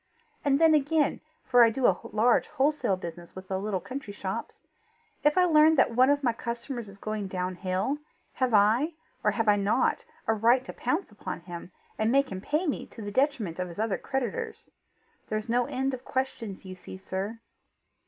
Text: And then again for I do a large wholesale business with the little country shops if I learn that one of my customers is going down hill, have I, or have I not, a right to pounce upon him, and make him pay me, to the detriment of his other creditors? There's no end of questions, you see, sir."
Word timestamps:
And 0.43 0.59
then 0.59 0.73
again 0.73 1.21
for 1.45 1.63
I 1.63 1.69
do 1.69 1.85
a 1.85 1.95
large 2.05 2.47
wholesale 2.47 2.97
business 2.97 3.35
with 3.35 3.49
the 3.49 3.59
little 3.59 3.79
country 3.79 4.13
shops 4.13 4.57
if 5.23 5.37
I 5.37 5.45
learn 5.45 5.75
that 5.75 5.91
one 5.93 6.09
of 6.09 6.23
my 6.23 6.33
customers 6.33 6.89
is 6.89 6.97
going 6.97 7.27
down 7.27 7.53
hill, 7.53 7.99
have 8.33 8.51
I, 8.51 8.93
or 9.23 9.29
have 9.29 9.47
I 9.47 9.57
not, 9.57 10.03
a 10.25 10.33
right 10.33 10.65
to 10.65 10.73
pounce 10.73 11.11
upon 11.11 11.41
him, 11.41 11.71
and 11.99 12.11
make 12.11 12.31
him 12.31 12.41
pay 12.41 12.65
me, 12.65 12.87
to 12.87 13.03
the 13.03 13.11
detriment 13.11 13.59
of 13.59 13.67
his 13.67 13.77
other 13.77 13.99
creditors? 13.99 14.71
There's 15.29 15.47
no 15.47 15.67
end 15.67 15.93
of 15.93 16.03
questions, 16.03 16.65
you 16.65 16.73
see, 16.73 16.97
sir." 16.97 17.39